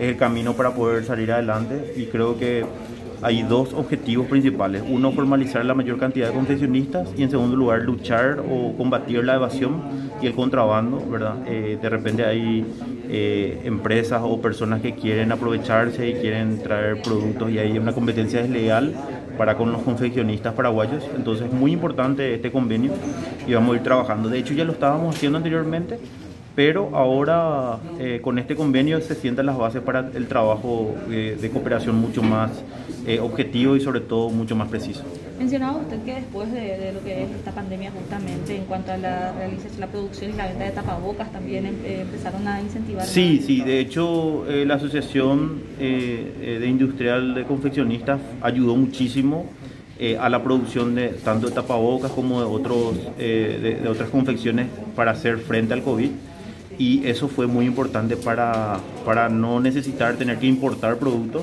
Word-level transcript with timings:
es 0.00 0.08
el 0.08 0.16
camino 0.16 0.54
para 0.54 0.74
poder 0.74 1.04
salir 1.04 1.30
adelante 1.30 1.92
y 1.96 2.06
creo 2.06 2.38
que 2.38 2.64
hay 3.22 3.42
dos 3.42 3.74
objetivos 3.74 4.26
principales. 4.28 4.82
Uno, 4.88 5.12
formalizar 5.12 5.62
la 5.64 5.74
mayor 5.74 5.98
cantidad 5.98 6.28
de 6.28 6.34
confeccionistas 6.34 7.10
y 7.18 7.22
en 7.22 7.30
segundo 7.30 7.54
lugar, 7.54 7.82
luchar 7.82 8.42
o 8.50 8.74
combatir 8.78 9.22
la 9.24 9.34
evasión 9.34 9.82
y 10.22 10.26
el 10.26 10.34
contrabando, 10.34 10.98
¿verdad? 11.06 11.34
Eh, 11.46 11.78
de 11.80 11.88
repente 11.90 12.24
hay 12.24 12.64
eh, 13.10 13.60
empresas 13.64 14.22
o 14.24 14.40
personas 14.40 14.80
que 14.80 14.94
quieren 14.94 15.32
aprovecharse 15.32 16.08
y 16.08 16.14
quieren 16.14 16.62
traer 16.62 17.02
productos 17.02 17.50
y 17.50 17.58
hay 17.58 17.78
una 17.78 17.92
competencia 17.92 18.40
desleal 18.40 18.94
para 19.36 19.56
con 19.56 19.70
los 19.70 19.82
confeccionistas 19.82 20.54
paraguayos. 20.54 21.04
Entonces 21.14 21.48
es 21.48 21.52
muy 21.52 21.72
importante 21.72 22.34
este 22.34 22.50
convenio 22.50 22.92
y 23.46 23.52
vamos 23.52 23.74
a 23.74 23.76
ir 23.76 23.82
trabajando. 23.82 24.30
De 24.30 24.38
hecho 24.38 24.54
ya 24.54 24.64
lo 24.64 24.72
estábamos 24.72 25.14
haciendo 25.14 25.36
anteriormente, 25.36 25.98
pero 26.54 26.90
ahora 26.94 27.78
eh, 27.98 28.20
con 28.22 28.38
este 28.38 28.56
convenio 28.56 29.00
se 29.00 29.14
sientan 29.14 29.46
las 29.46 29.56
bases 29.56 29.82
para 29.82 30.10
el 30.14 30.26
trabajo 30.26 30.94
eh, 31.10 31.38
de 31.40 31.50
cooperación 31.50 31.96
mucho 31.96 32.22
más 32.22 32.50
eh, 33.06 33.20
objetivo 33.20 33.76
y 33.76 33.80
sobre 33.80 34.00
todo 34.00 34.30
mucho 34.30 34.56
más 34.56 34.68
preciso. 34.68 35.04
Mencionaba 35.38 35.78
usted 35.78 36.02
que 36.02 36.14
después 36.14 36.52
de, 36.52 36.92
lo 36.92 37.02
que 37.02 37.22
es 37.22 37.30
esta 37.30 37.52
pandemia 37.52 37.92
justamente 37.92 38.56
en 38.56 38.64
cuanto 38.64 38.92
a 38.92 38.96
la 38.96 39.32
realización, 39.32 39.80
la 39.80 39.86
producción 39.86 40.30
y 40.32 40.32
la 40.34 40.48
venta 40.48 40.64
de 40.64 40.70
tapabocas 40.72 41.32
también 41.32 41.66
em, 41.66 41.74
empezaron 41.84 42.46
a 42.46 42.60
incentivar. 42.60 43.06
Sí, 43.06 43.42
sí, 43.46 43.62
de 43.62 43.80
hecho 43.80 44.44
la 44.48 44.74
Asociación 44.74 45.62
de 45.78 46.66
Industrial 46.66 47.34
de 47.34 47.44
Confeccionistas 47.44 48.20
ayudó 48.42 48.76
muchísimo 48.76 49.46
a 50.18 50.28
la 50.28 50.42
producción 50.42 50.94
de 50.94 51.08
tanto 51.08 51.48
de 51.48 51.54
tapabocas 51.54 52.10
como 52.10 52.40
de, 52.40 52.46
otros, 52.46 53.16
de 53.16 53.86
otras 53.88 54.10
confecciones 54.10 54.66
para 54.94 55.12
hacer 55.12 55.38
frente 55.38 55.72
al 55.72 55.82
COVID 55.82 56.10
y 56.80 57.06
eso 57.06 57.28
fue 57.28 57.46
muy 57.46 57.66
importante 57.66 58.16
para, 58.16 58.80
para 59.04 59.28
no 59.28 59.60
necesitar 59.60 60.16
tener 60.16 60.38
que 60.38 60.46
importar 60.46 60.96
productos 60.96 61.42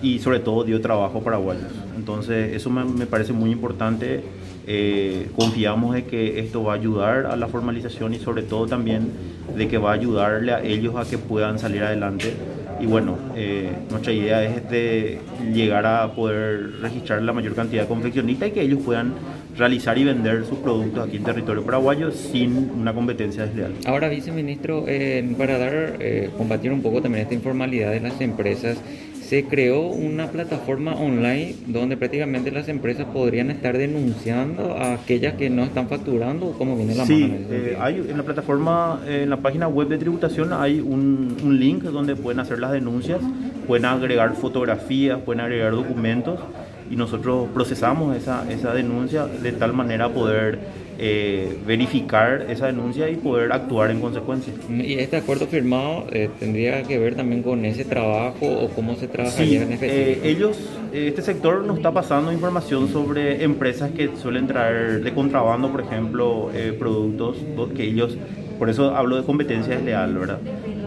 y 0.00 0.20
sobre 0.20 0.40
todo 0.40 0.64
dio 0.64 0.80
trabajo 0.80 1.20
para 1.20 1.36
paraguayos. 1.36 1.70
Entonces 1.98 2.54
eso 2.54 2.70
me, 2.70 3.04
parece 3.04 3.34
muy 3.34 3.50
importante. 3.50 4.24
Eh, 4.66 5.28
confiamos 5.36 5.94
de 5.94 6.06
que 6.06 6.40
esto 6.40 6.64
va 6.64 6.72
a 6.72 6.76
ayudar 6.76 7.26
a 7.26 7.36
la 7.36 7.46
formalización 7.46 8.14
y 8.14 8.18
sobre 8.18 8.42
todo 8.42 8.66
también 8.66 9.10
de 9.54 9.68
que 9.68 9.76
va 9.76 9.90
a 9.90 9.94
ayudarle 9.94 10.52
a 10.52 10.62
ellos 10.62 10.96
a 10.96 11.04
que 11.04 11.18
puedan 11.18 11.58
salir 11.58 11.82
adelante. 11.82 12.32
Y 12.80 12.86
bueno, 12.86 13.16
eh, 13.36 13.70
nuestra 13.90 14.12
idea 14.12 14.42
es 14.44 14.68
de 14.70 15.18
llegar 15.52 15.86
a 15.86 16.12
poder 16.12 16.80
registrar 16.80 17.22
la 17.22 17.32
mayor 17.32 17.54
cantidad 17.54 17.82
de 17.82 17.88
confeccionistas 17.88 18.48
y 18.48 18.52
que 18.52 18.62
ellos 18.62 18.80
puedan 18.84 19.14
realizar 19.56 19.96
y 19.96 20.04
vender 20.04 20.44
sus 20.44 20.58
productos 20.58 21.06
aquí 21.06 21.16
en 21.16 21.24
territorio 21.24 21.64
paraguayo 21.64 22.10
sin 22.10 22.70
una 22.70 22.92
competencia 22.92 23.46
desleal. 23.46 23.74
Ahora, 23.86 24.08
viceministro, 24.08 24.84
eh, 24.88 25.34
para 25.38 25.58
dar, 25.58 25.96
eh, 26.00 26.30
combatir 26.36 26.72
un 26.72 26.82
poco 26.82 27.00
también 27.00 27.22
esta 27.22 27.34
informalidad 27.34 27.92
de 27.92 28.00
las 28.00 28.20
empresas, 28.20 28.78
se 29.28 29.44
creó 29.44 29.88
una 29.88 30.28
plataforma 30.28 30.94
online 30.94 31.54
donde 31.66 31.96
prácticamente 31.96 32.50
las 32.50 32.68
empresas 32.68 33.06
podrían 33.06 33.50
estar 33.50 33.76
denunciando 33.76 34.76
a 34.76 34.94
aquellas 34.94 35.34
que 35.34 35.48
no 35.50 35.64
están 35.64 35.88
facturando. 35.88 36.52
¿Cómo 36.58 36.76
viene 36.76 36.94
la 36.94 37.06
sí, 37.06 37.22
mano? 37.22 37.34
Sí, 37.38 37.44
eh, 37.50 37.76
hay 37.80 37.96
en 37.96 38.16
la 38.16 38.22
plataforma, 38.22 39.00
en 39.06 39.30
la 39.30 39.38
página 39.38 39.68
web 39.68 39.88
de 39.88 39.98
tributación 39.98 40.52
hay 40.52 40.80
un, 40.80 41.36
un 41.42 41.58
link 41.58 41.84
donde 41.84 42.16
pueden 42.16 42.40
hacer 42.40 42.58
las 42.58 42.72
denuncias, 42.72 43.20
pueden 43.66 43.86
agregar 43.86 44.34
fotografías, 44.34 45.20
pueden 45.20 45.40
agregar 45.40 45.72
documentos 45.72 46.38
y 46.90 46.96
nosotros 46.96 47.48
procesamos 47.52 48.16
esa, 48.16 48.50
esa 48.50 48.74
denuncia 48.74 49.26
de 49.26 49.52
tal 49.52 49.72
manera 49.72 50.08
poder 50.10 50.58
eh, 50.98 51.58
verificar 51.66 52.46
esa 52.48 52.66
denuncia 52.66 53.10
y 53.10 53.16
poder 53.16 53.52
actuar 53.52 53.90
en 53.90 54.00
consecuencia. 54.00 54.52
¿Y 54.68 54.94
este 54.94 55.16
acuerdo 55.16 55.46
firmado 55.46 56.06
eh, 56.12 56.30
tendría 56.38 56.82
que 56.84 56.98
ver 56.98 57.16
también 57.16 57.42
con 57.42 57.64
ese 57.64 57.84
trabajo 57.84 58.46
o 58.46 58.68
cómo 58.68 58.94
se 58.94 59.08
trabajaría 59.08 59.62
en 59.62 59.72
efectivo? 59.72 60.02
Eh, 60.02 60.20
ellos, 60.22 60.58
este 60.92 61.22
sector 61.22 61.64
nos 61.64 61.78
está 61.78 61.92
pasando 61.92 62.32
información 62.32 62.88
sobre 62.88 63.42
empresas 63.42 63.90
que 63.90 64.10
suelen 64.16 64.46
traer 64.46 65.02
de 65.02 65.12
contrabando, 65.12 65.70
por 65.72 65.80
ejemplo, 65.80 66.50
productos 66.78 67.38
que 67.74 67.82
ellos 67.82 68.16
por 68.58 68.70
eso 68.70 68.94
hablo 68.94 69.16
de 69.16 69.24
competencia 69.24 69.74
desleal, 69.74 70.16
¿verdad? 70.16 70.38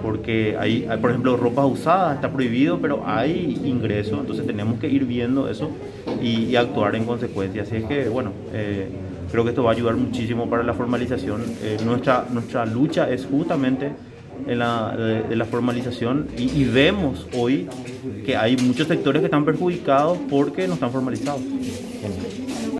Porque 0.01 0.55
hay, 0.59 0.87
por 1.01 1.09
ejemplo, 1.09 1.37
ropa 1.37 1.65
usada 1.65 2.15
está 2.15 2.31
prohibido, 2.31 2.79
pero 2.79 3.03
hay 3.05 3.59
ingreso, 3.63 4.19
entonces 4.19 4.45
tenemos 4.45 4.79
que 4.79 4.87
ir 4.87 5.05
viendo 5.05 5.49
eso 5.49 5.71
y, 6.21 6.55
actuar 6.55 6.95
en 6.95 7.05
consecuencia. 7.05 7.63
Así 7.63 7.77
es 7.77 7.85
que, 7.85 8.09
bueno, 8.09 8.31
eh, 8.53 8.87
creo 9.31 9.43
que 9.43 9.51
esto 9.51 9.63
va 9.63 9.71
a 9.71 9.73
ayudar 9.73 9.95
muchísimo 9.95 10.49
para 10.49 10.63
la 10.63 10.73
formalización. 10.73 11.43
Eh, 11.63 11.77
nuestra, 11.85 12.25
nuestra 12.31 12.65
lucha 12.65 13.09
es 13.09 13.25
justamente 13.25 13.91
en 14.47 14.59
la, 14.59 14.95
de, 14.95 15.35
la 15.35 15.45
formalización 15.45 16.27
y, 16.37 16.43
y, 16.51 16.65
vemos 16.65 17.27
hoy 17.35 17.67
que 18.25 18.37
hay 18.37 18.55
muchos 18.57 18.87
sectores 18.87 19.21
que 19.21 19.25
están 19.25 19.45
perjudicados 19.45 20.17
porque 20.29 20.67
no 20.67 20.75
están 20.75 20.91
formalizados. 20.91 21.41